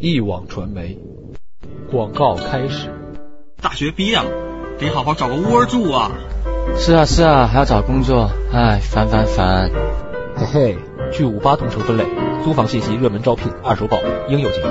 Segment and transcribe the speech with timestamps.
[0.00, 0.96] 一网传媒
[1.90, 2.88] 广告开始。
[3.60, 4.30] 大学毕业了，
[4.78, 6.12] 得好好找个窝住啊！
[6.76, 9.68] 是啊是啊，还要找工作，唉，烦烦烦。
[10.36, 10.78] 嘿嘿，
[11.12, 12.04] 去五八同城分类，
[12.44, 13.98] 租房信息、热门招聘、二手宝
[14.28, 14.68] 应有尽有。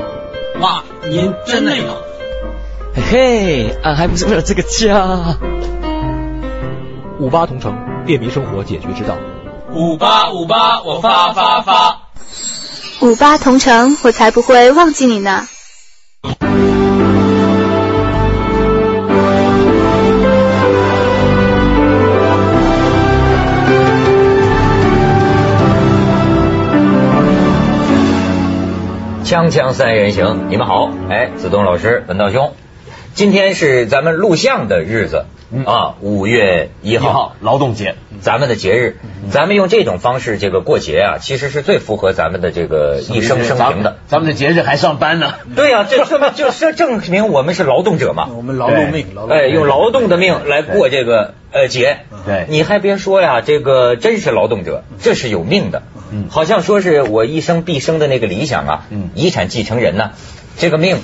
[0.61, 1.95] 哇，您真累吗？
[2.95, 5.35] 嘿嘿，俺还不是为了这个家。
[7.19, 9.17] 五八同城，便民生活解决之道。
[9.73, 11.96] 五八五八，我发发发。
[12.99, 15.47] 五八同城，我才不会忘记你呢。
[29.23, 32.53] 锵锵三人行，你们好，哎，子东老师，文道兄，
[33.13, 35.25] 今天是咱们录像的日子
[35.65, 38.97] 啊，五月一号，劳动节，咱们的节日，
[39.31, 43.97] 咱们用这种方式这个过节啊，其实是最符合咱们的这个一生生平的。
[44.07, 45.35] 咱们的节日还上班呢。
[45.55, 48.27] 对呀、这这就是证明我们是劳动者嘛。
[48.35, 52.45] 我们劳动命，劳动哎，用劳动的命来过这个呃节，对。
[52.49, 55.83] 你还别说呀，这个真是劳动者，这是有命的。
[56.11, 56.27] 嗯。
[56.29, 59.11] 好像说是我一生毕生的那个理想啊，嗯。
[59.15, 60.11] 遗产继承人呢，
[60.57, 60.97] 这个命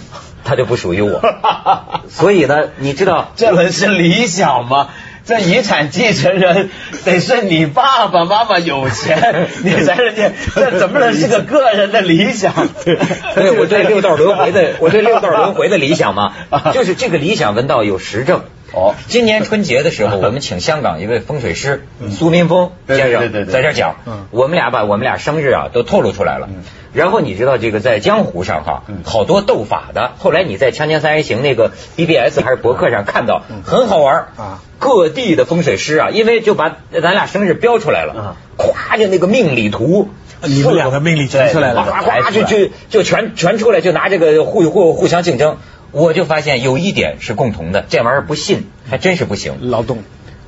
[0.43, 1.21] 他就不属于我，
[2.09, 4.89] 所以呢，你知道这能是理想吗？
[5.25, 6.69] 这遗产继承人
[7.05, 12.53] 得是你爸爸妈妈有钱， 你才能这，这怎么能是个个人的理想？
[12.83, 16.33] 对，我对六道轮回的，我对六道轮回的理想嘛，
[16.73, 18.43] 就是这个理想文道有实证。
[18.73, 18.95] 哦。
[19.07, 26.49] 今年春节的时候， 我们请香港一位风水师苏民峰先生在这儿讲嗯，我们俩把我们俩生日啊都透露出来了。
[26.93, 34.59] 然后你知道这个在江湖上哈，好多斗法的，后来你在《锵锵三人行》那个 BBS 还是博客上看到，很好玩啊。
[34.77, 40.09] 各地的风水师啊，因为就把咱俩生日标出来了，咵就那个命理图。
[40.45, 45.57] 你们两个命理全出来了，哗哗就就就全全出来，就拿这个互互互相竞争。
[45.93, 49.69] 我就发现有一点是共同的，这玩意儿不信还真是不行。
[49.69, 50.03] 劳动。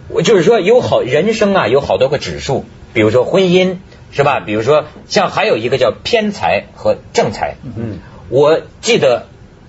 [0.09, 3.77] 我就是说有好人生啊，有好多个指数，比如说婚姻
[4.11, 4.39] 是吧？
[4.39, 7.55] 比如说像还有一个叫偏财和正财。
[7.63, 9.27] 嗯，我记得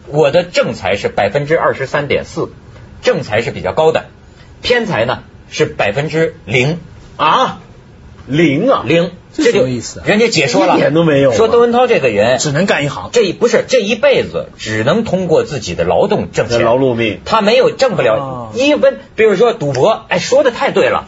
[0.09, 2.50] 我的正财是百分之二十三点四，
[3.03, 4.06] 正财是比较高的，
[4.62, 6.81] 偏财呢是百分之零
[7.16, 7.60] 啊，
[8.26, 13.10] 零啊，零，这就什么意思啊人家解说了，一点都没有啊说窦文涛这个人只能干一行。
[13.12, 17.20] 这一不是这一辈子只能通过自己的劳动挣这钱，劳碌命。
[17.25, 18.98] 他没有挣不了哦一分。
[19.15, 21.06] 比如说赌博，哎，说的太对了，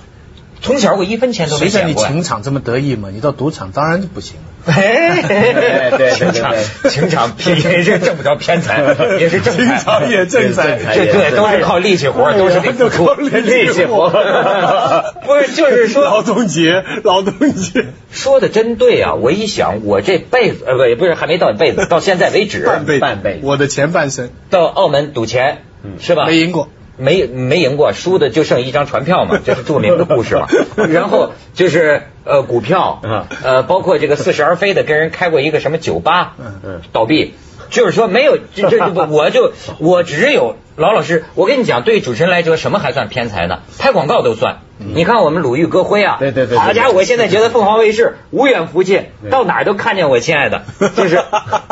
[0.61, 2.09] 从小我一分钱都没谁叫捡过呀。
[2.11, 3.11] 你情场这么得意嘛？
[3.13, 4.73] 你到赌场当然就不行了。
[4.73, 6.53] 哎，对对对情场
[6.83, 8.83] 对情场也是挣不着偏财，
[9.19, 14.11] 也是正财，情场也挣财这对都是靠力气活，都是靠力气活
[15.25, 19.15] 不是，就是说劳动节，劳动节，说的真对啊！
[19.15, 25.63] 我一想，我这辈子呃不也不是还没到一辈子，到现在为止， 半辈半辈我的前半生到澳门赌钱，
[26.01, 26.27] 是吧？
[26.27, 26.69] 没赢过。
[26.99, 30.47] 没没赢过，输的就剩一张船票嘛，这是著名的故事嘛。
[30.91, 37.35] 然后就是呃股票嗯，呃包括这个似是而非的跟人开过一个什么酒吧嗯嗯，倒闭，
[37.71, 43.61] 就是说没有这这不 我就我只有老老实，我跟你讲，对于主持人来说，什么还算偏财呢？
[43.79, 44.59] 拍广告都算。
[44.81, 50.63] 你看我们鲁豫歌辉啊，对对对对好家伙，我现在觉得凤凰卫视无远弗届，到哪儿都看见我亲爱的，
[50.95, 51.21] 就是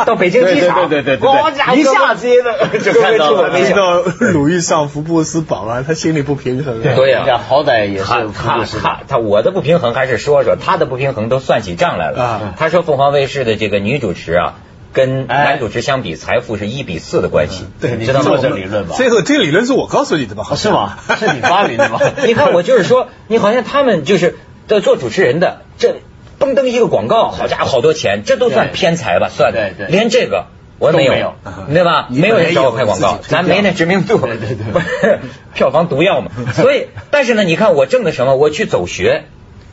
[0.05, 6.95] 到北京机场，对对对对对好家一下接的就看到了没想到鲁豫上福布斯榜啊，他心里不平衡啊。
[6.97, 12.21] 对呀、好歹也是他他他他我的不平衡还是说说他的不平衡都算起账来了。
[12.21, 12.55] 啊。
[12.59, 14.55] 他说凤凰卫视的这个女主持啊，
[14.97, 17.67] 跟哎男主持相比，财富是一比四的关系。
[17.83, 18.43] 对，知道吗你？
[18.43, 20.45] 这理论吧这个这个理论是我告诉你的吧？
[20.57, 20.97] 是吗？
[21.21, 22.01] 是你发明的吗？
[22.27, 24.37] 你看我就是说，你好像他们就是
[24.67, 25.97] 在做主持人的，这
[26.41, 29.29] 嘣噔一个广告，好家伙好多钱，这都算偏财吧？
[29.29, 30.47] 算对对连这个。
[30.79, 31.35] 我没有，都没有
[31.73, 32.07] 对吧？
[32.11, 35.21] 没有人找我拍广告咱没那知名度，对对对不是
[35.55, 36.31] 票房毒药嘛。
[36.53, 38.37] 所以，但是呢，你看我挣的什么？
[38.37, 39.25] 我去走学，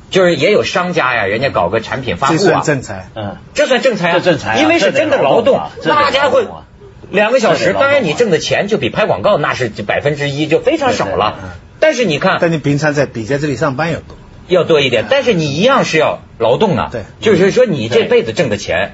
[0.09, 3.09] 就是也有商家呀，人家搞个产品发这布啊算，正财。
[3.15, 6.63] 嗯，这算正财啊，这正财啊因为是真的劳动，这得劳动啊那家伙
[7.09, 11.39] 两个小时，当然你挣的钱就比拍广告那是百分之一，就非常少了。
[11.79, 14.17] 但是你看，但你平常在比在这里上班要多。
[14.47, 16.89] 要多一点，但是你一样是要劳动啊。
[16.91, 18.93] 对就是说你这辈子挣的钱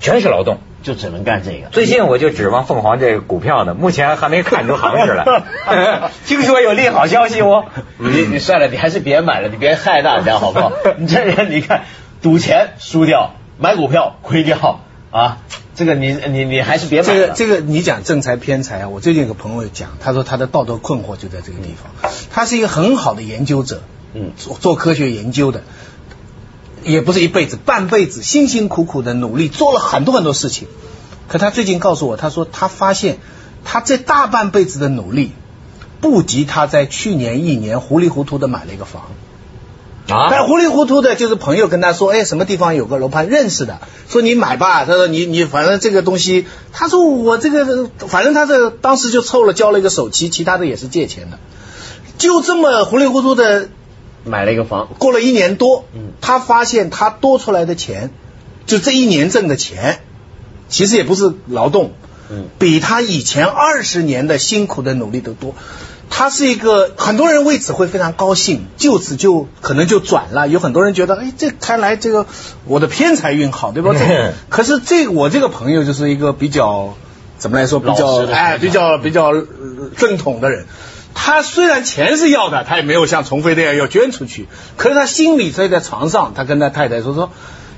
[0.00, 0.58] 全是劳动。
[0.86, 1.68] 就只能干这个。
[1.70, 5.24] 最近我就指望凤凰这个股票呢，目前还没看出行市来。
[6.26, 7.64] 听说有利好消息哦。
[7.98, 10.70] 你你算了，你还是别买了，你别害大家好不好？
[10.96, 11.82] 你这人你看，
[12.22, 14.78] 赌钱输掉，买股票亏掉
[15.10, 15.38] 啊，
[15.74, 17.14] 这个你你你还是别买了。
[17.14, 22.12] 这个这个你讲正财偏财啊，我最近有个朋友讲，他说他的道德困惑就在这个地方。
[22.30, 23.82] 他是一个很好的研究者，
[24.14, 25.64] 嗯做做科学研究的，
[26.84, 30.68] 也不是一辈子，半辈子辛辛苦苦的努力，做了很多很多事情。
[31.28, 33.18] 可他最近告诉我，他说他发现
[33.64, 35.32] 他这大半辈子的努力，
[36.00, 39.02] 不及他在去年一年糊里糊涂的买了一个房。
[40.08, 44.84] 啊，但糊里糊涂的，就是朋友跟他说，哎，什么地方有个楼盘认识的，说你买吧。
[44.84, 51.40] 他说你你反正这个东西，他说我这个反正他这当时就凑了交了一个首期，其他的也是借钱的，
[52.18, 53.68] 就这么糊里糊涂的
[54.26, 58.10] 买了一个房，过了一年多，嗯他发现他多出来的钱，
[58.66, 60.00] 就这一年挣的钱，
[60.68, 61.92] 其实也不是劳动，
[62.28, 65.54] 嗯比他以前二十年的辛苦的努力都多。
[66.08, 70.46] 他是一个很多人为此会非常高兴，就此就可能就转了。
[70.46, 72.26] 有很多人觉得，哎，这看来这个
[72.64, 73.92] 我的偏财运好，对吧？
[73.92, 76.94] 这 可是这我这个朋友就是一个比较
[77.38, 79.44] 怎么来说比较哎比较比较呃
[79.96, 80.66] 正统的人。
[81.18, 84.46] 他虽然钱是要的，他也没有像虫飞那样要捐出去，
[84.76, 87.30] 可是他心里在在床上，他跟他太太说说，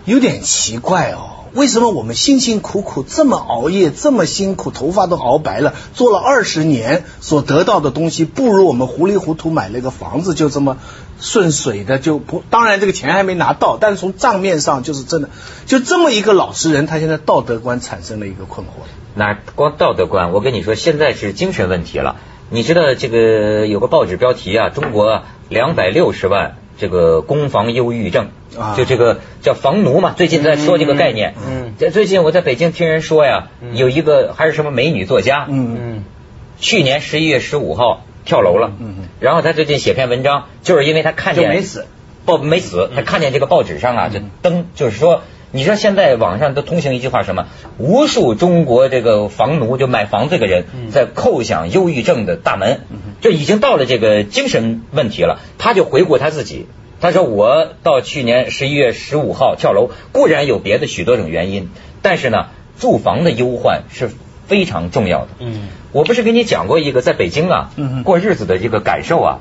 [0.04, 1.36] 有点奇怪哦。
[1.54, 10.76] 为什么我们辛辛苦苦这么熬夜，这么辛苦，头发都熬白了，做了二十年，所得到的东西不如我们糊里糊涂买了一个房子就这么
[11.18, 12.42] 顺水的就不？
[12.50, 15.30] 当然这个钱还没拿到，但是从账面上就是真的，
[15.64, 18.70] 就这么一个老实人，他现在道德观产生了一个困惑。
[19.14, 22.16] 那光道德观，我跟你说，现在是精神问题了。
[22.50, 28.28] 你知道这个有个报纸标题啊，中国两百六十万这个攻防忧郁症，
[28.58, 28.74] 啊。
[28.76, 31.34] 就这个叫房奴嘛，最近在说这个概念。
[31.46, 36.04] 嗯这最近我在北京听人说呀，有一个还是什么美女作家，嗯嗯。
[36.60, 39.08] 去年十一月十五号跳楼了，嗯嗯。
[39.20, 41.86] 然后他最近写篇文章，就是因为他看见没死，
[42.24, 47.46] 报没死，他看见这个报纸上啊就登，就是说，你知道现在网上都通行一句话什么，
[47.78, 52.80] 无数中国这个房奴就买房这个人在叩响忧郁症的大门，
[53.20, 55.40] 就已经到了这个精神问题了。
[55.56, 56.66] 他就回顾他自己，
[57.00, 61.70] 他说我到去年十一月十五号跳楼，固然有别的许多种原因，
[62.02, 62.48] 但是呢，
[62.78, 64.10] 住房的忧患是
[64.46, 65.28] 非常重要的。
[65.38, 65.68] 嗯。
[65.90, 67.70] 我不是跟你讲过一个在北京啊
[68.04, 69.38] 过日子的这个感受啊。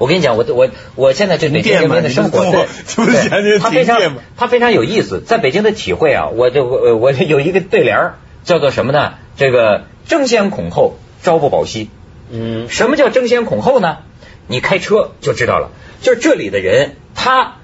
[0.00, 4.00] 我跟你讲，我我我现在对北京人民的生活，对他非常
[4.34, 9.12] 他非常有意思，在北京的体会啊，我就我我有一个对联儿叫做什么呢？
[9.36, 11.90] 这个争先恐后，朝不保夕。
[12.30, 13.98] 嗯什么叫争先恐后呢？
[14.46, 15.68] 你开车就知道了，
[16.00, 17.56] 就是这里的人他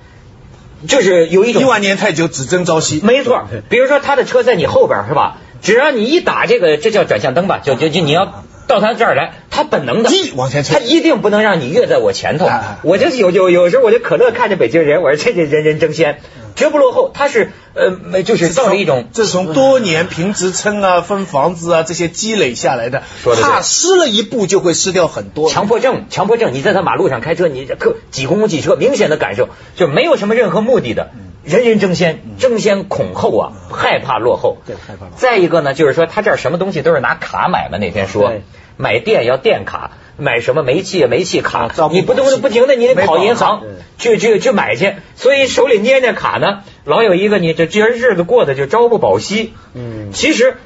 [0.87, 3.01] 就是有一种一万年太久，只争朝夕。
[3.03, 5.39] 没错，比如说他的车在你后边是吧？
[5.63, 12.49] 只要你一打这个，这叫转向灯吧，就就就你要到他这儿来，他本能的一往前冲他一定不能让你越在我前头。
[12.83, 16.21] 我就有有有时候我就可乐看着北京人，我说这这人人争先，
[16.55, 17.11] 绝不落后。
[17.15, 23.03] 他是呃没就是到了一种这是从多年评职称啊、分房子啊这些积累下来的，
[23.43, 25.49] 怕失了一步就会失掉很多。
[25.49, 31.11] 强迫症，强迫症，你在他马路上开车，你这可挤公共汽车，明显的感受就没有什么任何目的的，
[31.47, 34.59] 人人争先，争先恐后啊，害怕落后。
[34.67, 35.17] 对害怕落后。
[35.17, 38.33] 再一个呢，就是说他这儿什么东西都是拿卡买嘛，那天说
[38.77, 43.63] 买电要电卡，买什么煤气煤气卡你不能不停的你得跑银行
[43.97, 49.55] 去去去买去，所以手里捏着卡呢，老有一个你这这日子过得就朝不保夕。
[49.73, 50.11] 嗯。
[50.13, 50.57] 其实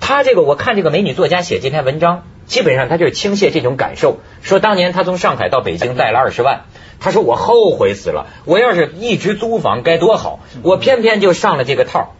[0.00, 6.62] 他这个，我看这个美女作家写这篇文章，基本上他就是倾泻这种感受，说当年他从上海到北京带了二十万，
[7.04, 12.14] 他说我后悔死了，我要是一直租房该多好，我偏偏就上了这个套。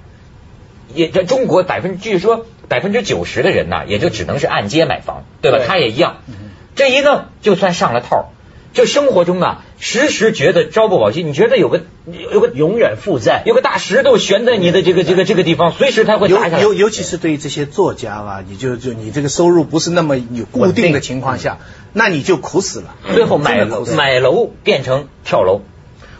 [0.95, 5.57] 也这中国百分据说百分之九十的人呐，也就只能是按揭买房，对吧？
[5.57, 6.17] 对他也一样，
[6.75, 8.25] 这一弄就算上了套儿。
[8.75, 11.83] 就生活中啊，时时觉得朝不保夕，你觉得有个
[12.33, 16.62] 有个永远负债，有个大石头悬在你的这个这个这个地方，随时它会尤砸下来。
[16.62, 21.59] 尤尤其是对于这些作家啊，你就就你这个收入不是那么有固定的情况下，
[21.93, 22.95] 那你就苦死了。
[23.12, 25.61] 最后买楼买楼变成跳楼，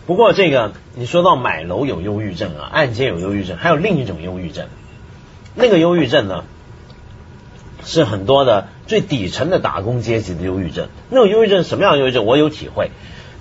[0.07, 4.67] 不过这个你说到买楼有忧郁症啊，按揭有忧郁症，还有另一种忧郁症，
[5.55, 6.45] 那个忧郁症呢，
[7.83, 10.89] 是很多的最底层的打工阶级的忧郁症。
[11.09, 12.27] 那种忧郁症什么样的忧郁症？
[12.27, 12.91] 我有体会。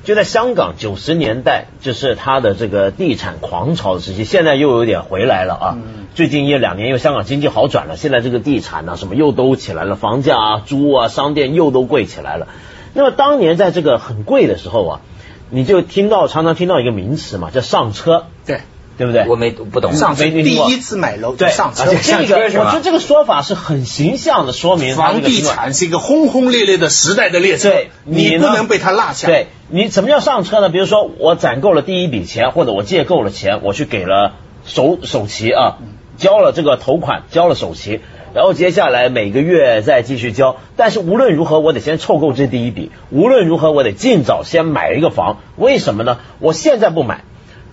[0.03, 5.77] 就在香港九十年代，就是它的这个地产狂潮的时期，现在又有点回来了啊。
[6.13, 12.49] 最近一两年，因为香港经济好转了，现在这个地产啊什么又都起来了，房价啊、租啊、商店又都贵起来了。
[12.93, 15.01] 那么当年在这个很贵的时候啊，
[15.49, 18.59] 你就听到常常听到一个名词嘛，叫上车，对，
[18.97, 19.25] 对不对？
[19.27, 19.93] 我没不懂。
[19.93, 29.27] 上车第一次买楼就对上车而且，这个我觉得这个说法是很形象的说明房地产是一个轰轰烈烈的时代的列车，对你呢不能被它落下。
[29.27, 30.69] 对你怎么叫上车呢？
[30.69, 34.33] 比如说我攒够了第一笔钱，或者我借够了钱，我去给了
[34.65, 35.77] 首首期啊，
[36.17, 38.01] 交了这个头款，交了首期，
[38.35, 40.57] 然后接下来每个月再继续交。
[40.77, 45.39] 但是无论如何，我得先凑够这第一笔，无论如何我得尽早先买一个房。
[45.57, 46.19] 为什么呢？
[46.39, 47.23] 我现在不买。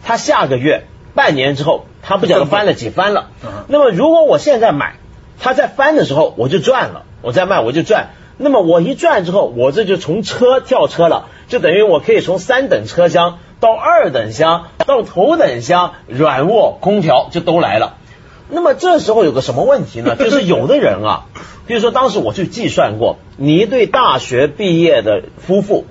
[0.02, 3.64] 他下个月、半年之后，它不晓得翻了几番了嗯。
[3.68, 4.96] 那么如果我现在买，
[5.38, 8.10] 它在翻的时候我就赚了，我再卖我就赚。
[8.36, 17.96] 那么我一赚之后，我这就从车跳车了，就等于我可以从三等车厢到二等箱，到头等箱，软卧、空调就都来了。
[18.48, 20.16] 那么这时候有个什么问题呢？
[20.18, 21.26] 就是有的人啊，
[21.66, 25.84] 比如说当时我去计算过，你一对大学毕业的夫妇，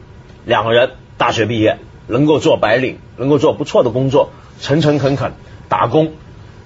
[0.44, 5.32] 两个人大学毕业，能够做白领，能够做不错的工作，诚诚恳恳
[5.68, 6.14] 打工，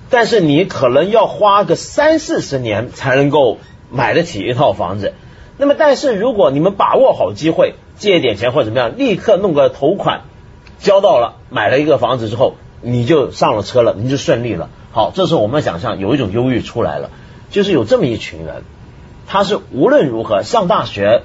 [0.10, 3.60] 但是你可能要花个三四十年才能够
[3.92, 5.14] 买得起一套房子。
[5.58, 10.22] 那么，但是如果你们把握好机会，借一点钱或者怎么样，立刻弄个头款，
[10.80, 14.70] 交到了，买了一个房子之后，你就上了车了，你就顺利了。
[14.92, 17.12] 好，这时候我们想象有一种忧郁出来了，
[17.52, 18.64] 就是有这么一群人，
[19.28, 21.22] 他是无论如何上大学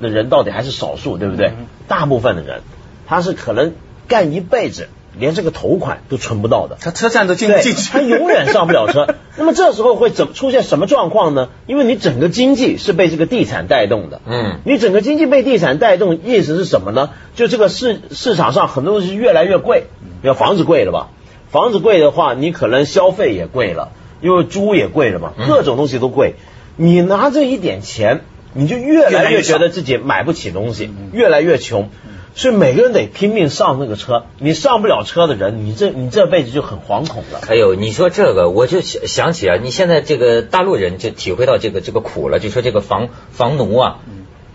[0.00, 1.52] 的人到底还是少数，对不对？
[1.86, 2.62] 大部分的人，
[3.06, 3.74] 他是可能
[4.08, 6.76] 干一辈子，连这个头款都存不到的。
[6.80, 9.14] 他车站都进不，进去，他永远上不了车。
[9.36, 11.48] 那么这时候会怎出现什么状况呢？
[11.66, 17.10] 因为你整个经济是被这个地产带动的，嗯你整个经济被地产带动，意思是什么呢？
[17.34, 19.84] 就这个市市场上很多东西越来越贵，
[20.22, 21.08] 比如房子贵了吧？
[21.50, 26.34] 房子贵的话，你可能消费也贵了，因为猪也贵了嘛，各种东西都贵。
[26.76, 31.88] 你拿这一点钱，你就越来越觉得自己买不起东西，越来越穷。
[32.36, 37.40] 所以每个人得拼命上那个车，你上不了车的人，你这你这辈子就很惶恐了。
[37.48, 44.00] 哎呦，你说这个，我就想想起啊，你现在这个大陆人就体会到这个这个苦了，就说这个房房奴啊，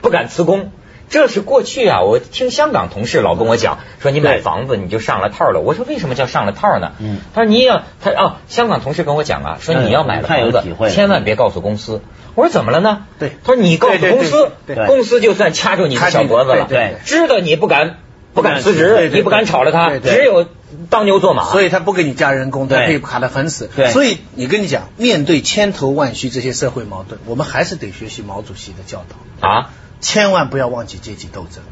[0.02, 0.72] 不敢辞工。
[1.12, 5.60] 这是过去啊，我听香港同事老跟我讲，说你买房子你就上了套了。
[5.60, 6.94] 我说为什么叫上了套呢？
[7.00, 7.20] 嗯。
[7.36, 12.01] 他说你要他啊，香港同事跟我讲啊，说嗯你要买了房子千万别告诉公司。
[12.34, 13.03] 我说怎么了呢？
[13.20, 13.34] 对。
[13.44, 14.51] 他说你告诉公司
[14.88, 17.98] 公司就算掐住你的小脖子了，对对知道你不敢
[18.34, 20.48] 不敢辞职，你不敢炒了他，只有
[20.89, 21.44] 当牛做马。
[21.44, 22.86] 所以他不给你加人工，他对。
[22.86, 23.70] 可以把他狠死。
[23.75, 23.89] 对。
[23.89, 29.70] 所以你跟你讲，面对千头万绪这些社会矛盾，我们还是得学习毛主席的教导，啊，
[30.01, 31.63] 千万不要忘记阶级斗争。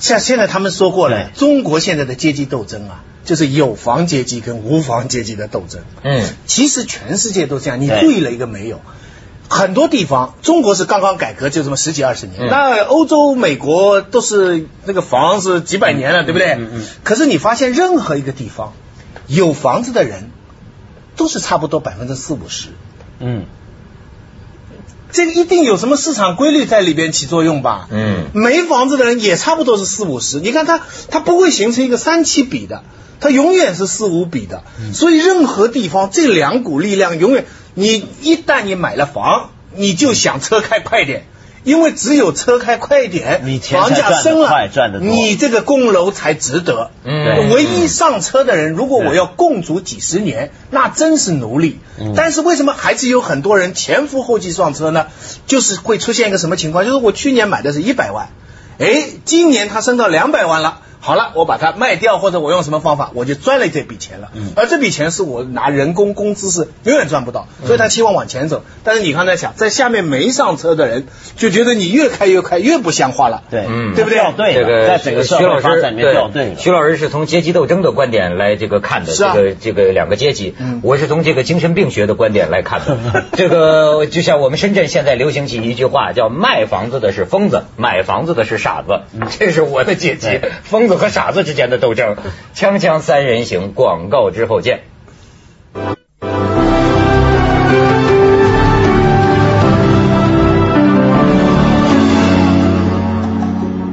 [0.00, 5.82] 像现在他们说过了，中国现在的阶级斗争啊，就是有房阶级跟无房阶级的斗争。
[6.02, 8.80] 嗯其实全世界都这样，你注意了一个没有？
[9.48, 12.40] 很多地方，中国是刚刚改革，就这么十几二十年。
[12.40, 16.54] 嗯那欧洲、美国都是那个房是几百年了，对不对？
[16.54, 18.72] 嗯嗯可是你发现任何一个地方
[19.26, 20.30] 有房子的人，
[21.16, 22.70] 都是差不多百分之四五十。
[23.20, 23.44] 嗯，
[25.14, 27.88] 这个一定有什么市场规律在里边起作用吧？
[27.92, 32.82] 嗯没房子的人也差不多是四五十，你看他他不会形成一个三七比的，
[33.20, 34.64] 他永远是四五比的。
[34.80, 41.26] 嗯所以任何地方这两股力量永远，你一旦你买了房，你就想车开快点。
[41.64, 44.48] 因为只有车开快一点，你房价升了，
[45.00, 46.90] 你这个供楼才值得。
[47.04, 51.80] 嗯唯一上车的人，如果我要供足几十年，那真是奴隶。
[51.98, 55.06] 嗯但是为什么还是有很多人前赴后继上车呢？
[55.46, 56.84] 就是会出现一个什么情况？
[56.84, 58.28] 就是我去年买的是一百万，
[58.78, 60.80] 哎，今年它升到两百万了。
[61.04, 64.30] 好了，我把它卖掉，或者我用什么方法，我就赚了这笔钱了。
[64.32, 64.52] 嗯。
[64.56, 67.66] 而这笔钱是我拿人工工资是永远赚不到，嗯。
[67.66, 68.64] 所以他期望往前走。
[68.84, 71.06] 但是你刚才想，在下面没上车的人
[71.36, 73.42] 就觉得你越开越快，越不像话了。
[73.50, 73.94] 对，嗯。
[73.94, 74.18] 对不对？
[74.18, 76.54] 掉队了，这个在整个社徐老师会发展里面掉队了。
[76.56, 79.32] 徐老师是从阶级斗争的观点来这个看的，是啊。
[79.34, 80.80] 这个这个两个阶级，嗯。
[80.82, 83.24] 我是从这个精神病学的观点来看的。
[83.36, 89.02] 这个就像我们深圳现在流行起一句话，叫卖房子的是疯子，买房子的是傻子，
[89.38, 92.16] 这是我的阶级，疯子和傻子之间的斗争。
[92.54, 94.82] 锵锵三人行，广告之后见。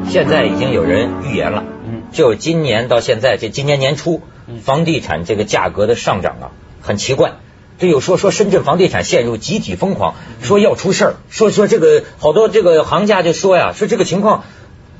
[0.09, 4.21] 现在已经有人预言了，嗯就今年到现在，这今年年初，
[4.61, 7.31] 房地产这个价格的上涨啊，很奇怪。
[7.79, 14.43] 这有说说深圳房地产陷入集体疯狂，说要出事儿，说说这个好多这个行家就说呀，说这个情况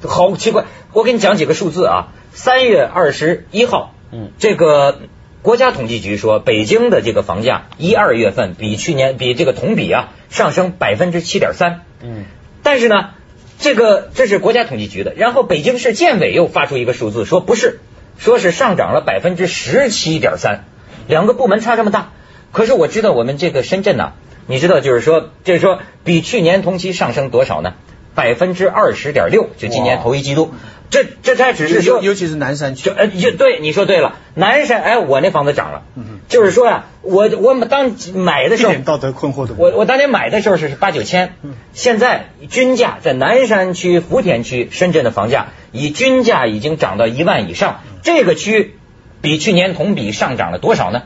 [0.01, 0.63] 好奇怪。
[0.93, 4.31] 我给你讲几个数字啊，三月二十一号，嗯。
[4.37, 4.99] 这个
[5.41, 12.25] 国家统计局说，北京的这个房价一二月份比去年比这个同比啊上升百分之七点三，嗯。
[12.61, 13.11] 但是呢，
[13.57, 17.79] 这个这是国家统计局的，然后北京市建委又发出一个数字，说不是，
[18.17, 20.65] 说是上涨了百分之十七点三，
[21.07, 22.11] 两个部门差这么大。
[22.51, 24.11] 可是我知道我们这个深圳呐、
[24.45, 27.75] 你知道就是说，就是说比去年同期上升多少呢？
[28.15, 30.53] 百分之二十点六，就今年头一季度，
[30.89, 39.69] 这这才只是说尤尤其是南山区就，呃，就对，你说对了，南山，哎，我那房子涨了，嗯就是说呀、我我当买的时候一点，道德困惑都没有。
[39.69, 41.33] 我我当年买的时候是八九千，
[41.73, 48.75] 现在均价在南山区、福田区、深圳的房价以均价已经涨到一万以上，这个区
[49.21, 51.03] 比去年同比上涨了多少呢？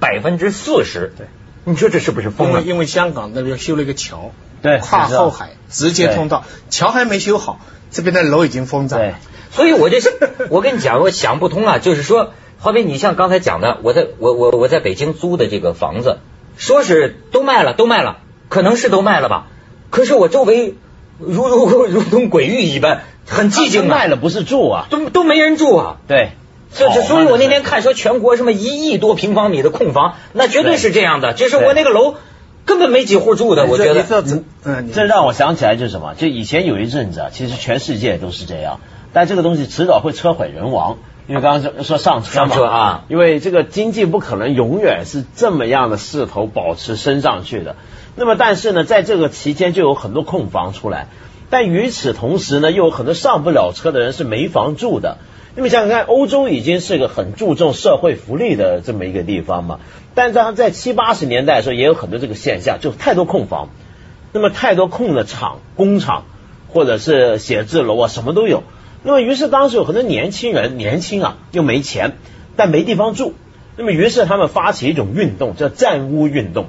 [0.00, 1.12] 百分之四十。
[1.16, 1.26] 对，
[1.64, 2.60] 你说这是不是疯了？
[2.60, 7.60] 因为因为香港那边修了一个桥，对跨后海直接通道，桥还没修好，
[7.90, 9.14] 这边的楼已经封对涨了。
[9.50, 10.12] 所以我就是，
[10.50, 16.18] 我跟你讲，我想不通啊，就是说，好比你像刚才讲的，我在我我我在北京租的这个房子，
[16.56, 19.46] 说是都卖了，都卖了，可能是都卖了吧，
[19.90, 20.76] 可是我周围
[21.18, 25.96] 如如如同鬼域一般，很寂静啊，卖了不是住啊，都都没人住啊。
[26.06, 26.32] 对，
[26.74, 31.32] 这这，所以我那天看说全国什么一亿多平方米的空房，那绝对是这样的。
[31.32, 32.14] 就是我那个楼
[32.66, 34.02] 根本没几户住的，我觉得。
[34.02, 34.22] 这
[34.64, 36.14] 嗯，这让我想起来就是什么？
[36.14, 38.80] 就以前有一阵子啊，其实全世界都是这样，
[39.12, 40.98] 但这个东西迟早会车毁人亡。
[41.26, 47.76] 因为刚刚说说上车嘛，上车啊因为这个经济不可能永远是这么样的势头保持升上去的。
[48.16, 51.08] 那么但是呢，在这个期间就有很多空房出来，
[51.50, 55.18] 但与此同时呢，又有很多上不了车的人是没房住的。
[55.58, 59.80] 那么想想看，欧洲已经是个很注重社会福利的这么一个地方嘛，
[60.14, 63.68] 但是在七八十年代的时候也有很多这个现象，就太多空房。
[64.32, 66.26] 那么太多空的厂、工厂
[66.68, 68.62] 或者是写字楼啊，什么都有。
[69.02, 72.18] 那么于是当时有很多年轻人，年轻啊又没钱，
[72.54, 73.34] 但没地方住。
[73.76, 76.66] 那么于是他们发起一种运动，叫占屋运动，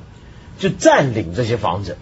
[0.58, 1.96] 就占领这些房子，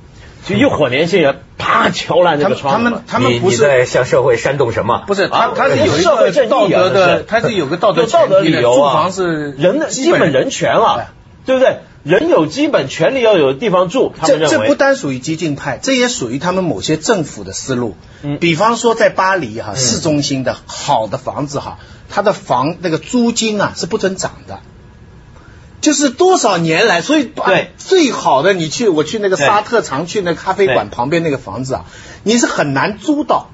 [0.45, 5.03] 就一伙年轻人啪敲烂这个他们他们他们不是在向社会煽动什么？
[5.07, 11.13] 不是他啊他是有一社会道德，的他是有个道德道德理由啊，住房是人的基本人权啊，
[11.45, 11.79] 对不对？
[12.03, 17.97] 人有基本权利要有地方住，他们这这不单属于激进派，这也属于他们某些政府的思路。
[18.21, 21.79] 嗯比方说在巴黎哈、市中心的好的房子哈，
[22.09, 24.59] 它的房那个租金啊是不准涨的。
[25.81, 31.85] 就是多少年来，所以对最好的你去，我去那个沙特常去那咖啡馆旁边那个房子啊，
[32.23, 33.49] 你是很难租到。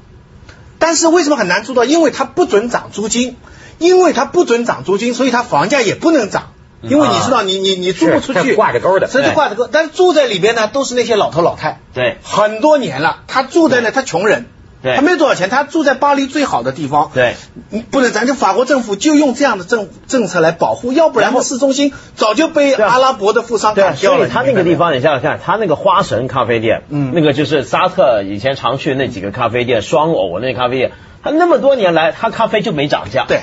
[0.80, 1.86] 但是为什么很难租到？
[1.86, 3.38] 因为它不准涨租金，
[3.78, 6.52] 因为它不准涨租金，所以它房价也不能涨。
[6.82, 9.70] 因为你知道，你你你租不出去，挂着钩的所以挂着钩。
[9.72, 13.24] 但是住在里边呢，都是那些老头老太，对很多年了。
[13.28, 14.48] 他住在那，他穷人，
[14.84, 17.10] 对他没有多少钱，他住在巴黎最好的地方。
[17.14, 17.36] 对，
[17.70, 24.18] 你不能，咱就法国政府就用这样的政政策来保护，要不然然后市中心早就被阿拉伯的富商对啊，赶掉了。
[24.18, 30.92] 所以他那个地方，你想想看，他那个花神咖啡店，嗯那个就是沙特以前常去那几个咖啡店，双偶那咖啡店，
[31.24, 33.26] 他那么多年来，他咖啡就没涨价。
[33.28, 33.40] 对。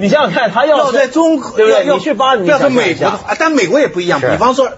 [0.00, 1.84] 你想想看，他要在中国，对不对？
[1.84, 4.20] 要你去巴黎，要是想象一下美国的话，啊但美国也不一样。
[4.20, 4.70] 比方说，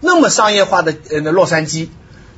[0.00, 1.88] 那么商业化的呃那洛杉矶，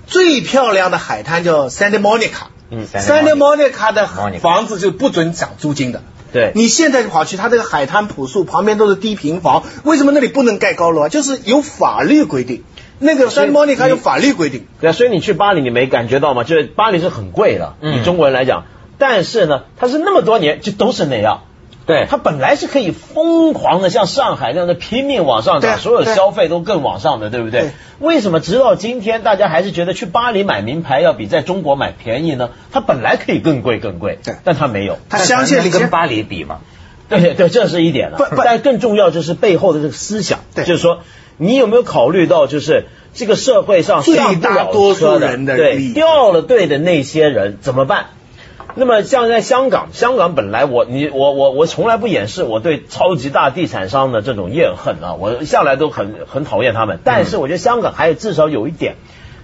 [0.07, 2.47] 最漂亮的海滩叫 Santa Monica。
[2.71, 6.03] 嗯 Santa Monica 的房子就不准涨租金的。
[6.31, 11.09] 对你现在就跑去，它这个海滩朴素，旁边都是低平房，为什么那里不能盖高楼啊？
[11.09, 12.65] 就是有法律规定，
[12.99, 14.67] 那个所以 Santa Monica 有法律规定。
[14.79, 16.45] 对啊，所以你去巴黎，你没感觉到吗？
[16.45, 18.65] 就是巴黎是很贵的，嗯以中国人来讲，
[18.99, 21.45] 但是呢，它是那么多年就都是那样。
[21.89, 27.63] 对它本来是可以疯狂的像上海那样的拼命往上涨，所有消费都更往上的，对不对？
[27.63, 32.51] 对为什么直到今天大家还是觉得去巴黎买名牌要比在中国买便宜呢？
[32.71, 34.99] 它本来可以更贵更贵，对但它没有。
[35.09, 36.59] 它相信里边能跟巴黎比嘛？
[37.09, 38.19] 对对对，这是一点了。
[38.37, 41.01] 但更重要就是背后的这个思想，对就是说
[41.39, 48.09] 你有没有考虑到，就是这个社会上最上不了大多数人的对掉了队的那些人怎么办？
[48.79, 57.01] 那么像在香港，香港本来我你我我我从来不掩饰我对超级大地产商的这种怨恨啊，我向来都很很讨厌他们。
[57.03, 58.95] 但是我觉得香港还有至少有一点，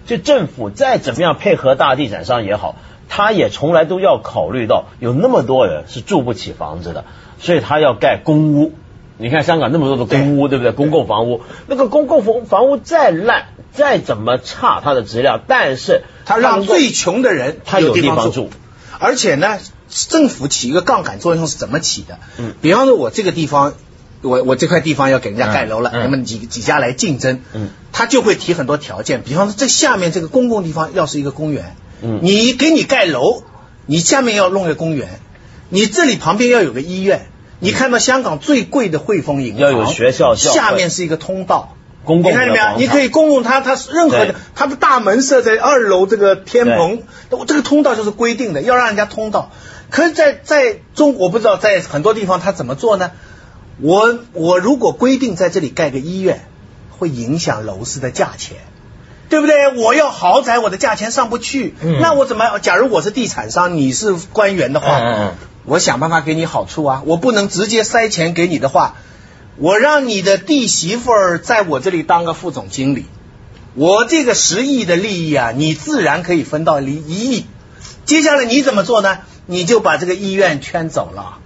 [0.06, 2.76] 就政府再怎么样配合大地产商也好，
[3.08, 7.04] 他也从来都要考虑到有那么多人是住不起房子的，
[7.40, 8.72] 所以他要盖公屋。
[9.18, 10.70] 你看香港那么多的公屋，对不对？
[10.70, 18.50] 公共房屋，那个公共房房屋再烂，再怎么差它的质量，但是它让最穷的人他有地地方住，
[19.00, 22.18] 而且呢，政府起一个杠杆作用是怎么起的？
[22.38, 23.74] 嗯比方说，我这个地方，
[24.22, 29.22] 我我这块地方要给人家盖楼了，嗯嗯那么几几家来竞争，嗯，他就会提很多条件。
[29.22, 33.42] 比方说，这下面这个公共地方要是一个公园，嗯你给你盖楼，
[33.86, 35.20] 你下面要弄个公园，
[35.68, 37.26] 你这里旁边要有个医院。
[37.60, 47.02] 你看到香港最贵的汇丰银行，要有学校下面是一个通道，公共你看见没有你可以公共它它是任何的，它的大门设在二楼这个天棚，
[47.46, 49.50] 这个通道就是规定的，要让人家通道。
[49.90, 53.10] 可是在，在中国不知道在很多地方他怎么做呢？
[53.80, 56.46] 我我如果规定在这里盖个医院，
[56.90, 58.58] 会影响楼市的价钱。
[59.30, 59.82] 对不对？
[59.82, 62.58] 我要豪宅，我的价钱上不去，嗯那我怎么？
[62.60, 68.96] 假如我是地产商，你是官员的话，嗯嗯嗯我想办法给你好处啊，我不能直接塞钱给你的话，
[69.56, 73.06] 我让你的弟媳妇儿在我这里当个副总经理，
[73.74, 77.46] 我这个十亿的利益啊，你自然可以分到一一亿。
[78.04, 79.18] 接下来你怎么做呢？
[79.46, 81.38] 你就把这个医院圈走了，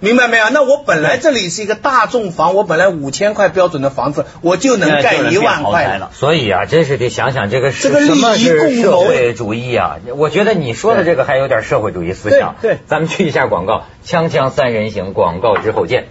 [0.00, 0.48] 明白没有？
[0.50, 6.10] 那我本来这里是一个大众房，我本来五千块标准的房子，我就能盖一万块了。
[6.14, 9.98] 所以啊，真是得想想这个这个什么是利益共谋社会主义啊？
[10.16, 12.56] 我觉得你说的这个还有点社会主义思想。
[12.62, 16.08] 对对咱们去一下广告，锵锵三人行，广告之后见。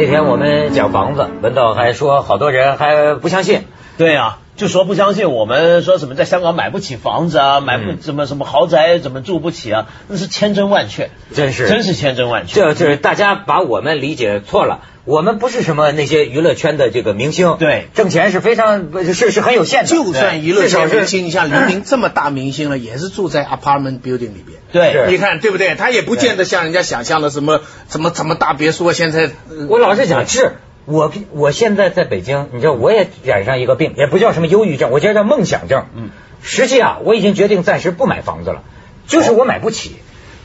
[0.00, 3.62] 那天我们讲房子，文道还说好多人还不相信。
[3.96, 12.54] 对呀，就说不相信我们说什么在香港买不起房子啊，买不嗯什么什么豪宅怎么住不起啊，那是千真万确，真是真是千真万确。
[12.60, 24.58] 这就是大家把我们理解错了，我们不是什么那些娱乐圈的这个明星，对挣钱是非常是是很有限的，就算娱乐圈明星，你像黎明 这么大明星了，也是住在 apartment building 里边。
[24.72, 25.76] 对你看对不对？
[25.76, 30.56] 他也不见得像人家想象的什么什么什么大别墅，现在呃我老是想，是
[30.88, 35.84] 我我现在在北京，你知道我也染上一个病，也不叫什么忧郁症，我觉得叫梦想症。
[35.94, 36.10] 嗯，
[36.42, 38.62] 实际啊，我已经决定暂时不买房子了，
[39.06, 39.96] 就是我买不起。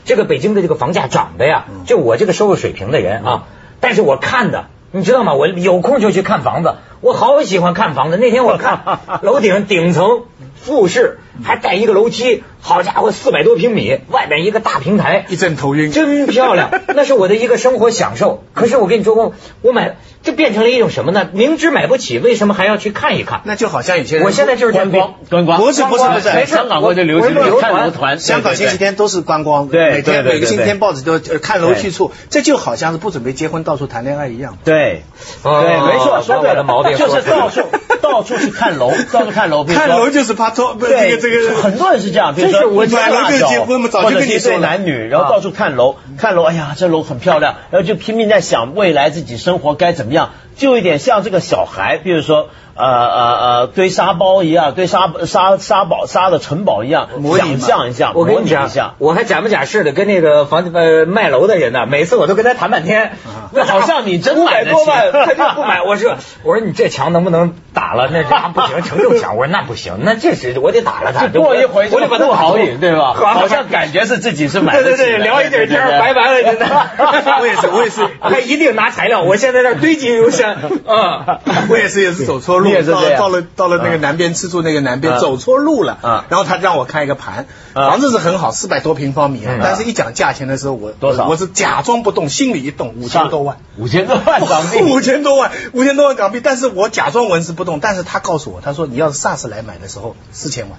[0.04, 3.44] 这个北京的这个房价涨的呀，就我这个收入水平的人啊，
[3.80, 4.66] 但是我看的。
[4.96, 5.34] 你知道吗？
[5.34, 8.16] 我有空就去看房子，我好喜欢看房子。
[8.16, 15.92] 那天我看 楼顶顶层复式，还带一个楼梯，好家伙，四百多平米，外边一个大平台，一阵头晕。
[15.92, 18.42] 真漂亮， 那是我的一个生活享受。
[18.54, 21.28] 可是我跟你说，我我买，这变成了一种什么呢？
[21.34, 23.42] 明知买不起，为什么还要去看一看？
[23.44, 34.56] 那就好像有些人，我现在就是这观光观光，不是不是不是香港过去流行我我看楼团，香港星期天都是观光，对每天每个星期天报纸都呃看楼去处，这就好像是不准备结婚到处谈恋爱一样。
[34.64, 35.02] 对
[35.42, 37.60] 哦对，没错，说把对了，的毛病就是到处
[38.00, 63.12] 到处去看楼，到处看楼，看楼就是怕拖，不是这对，个这个很多人是这样，是说一我买楼就大小结婚嘛早就或者是一对跟你说了男女，然后到处看楼，看楼，哎呀，这楼很漂亮，然后就拼命在想未来自己生活该怎么样，就有点像这个小孩，比如说呃呃呃堆沙包一样，堆沙沙沙堡沙的城堡一样，想象一下，我跟你讲我还假不假式的跟那个房呃卖楼的人呢，每次我都跟他谈半天，
[63.52, 64.78] 那好像你真五买得起
[65.12, 65.82] 他就不买。
[65.82, 68.08] 我说我说你这墙能不能打了？
[68.12, 69.36] 那这不行，承重墙。
[69.36, 71.26] 我说那不行，那这是我得打了他。
[71.28, 73.12] 就过一回我得把他不好瘾，对吧？
[73.14, 76.66] 好 好像感觉是自己是买的对对对，聊一点天拜拜了，真的。
[77.40, 79.22] 我也是我也是他一定拿材料。
[79.22, 80.56] 我现在那儿堆积如山
[80.86, 81.40] 啊。
[81.68, 93.56] 我也是也是走错路，到到了到了那个南边吃住那个南边嗯走错路了，嗯然后他让我看一个盘，嗯房子是很好，四百多平方米但是一讲价钱的时候，我多少我是假装不动，心里一动，五千多万。
[93.76, 100.78] 五千多万港币， 五千多万，五千多万港币，但是我假装纹丝不动，但是他告诉我，他说你要是 SARS 来买的时候四千万，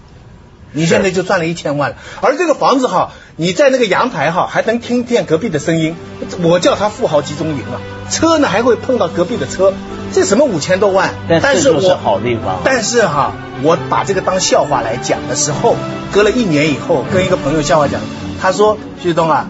[0.71, 5.95] 你现在就赚了一千万了，而这个房子哈，你在那个阳台哈还能听见隔壁的声音，
[6.41, 9.73] 我叫他富豪集中营啊，车呢还会碰到隔壁的车，
[10.13, 11.13] 这什么五千多万？
[11.41, 15.75] 但是我好地方但是哈，我把这个当笑话来讲的时候，
[16.11, 18.01] 隔了一年以后，跟一个朋友笑话讲，
[18.41, 19.49] 他说旭东啊，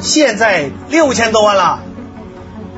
[0.00, 1.80] 现在六千多万了。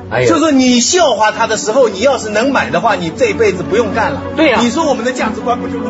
[0.09, 4.21] 哎呀，就是你笑话他的时候，你要是能买的话，你这辈子不用干了。
[4.35, 5.89] 对呀你说我们的价值观不就不？